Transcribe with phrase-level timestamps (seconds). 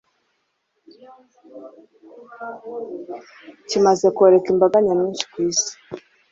[3.67, 5.73] kimaze koreka imbaga nyamwinshi ku isi hose,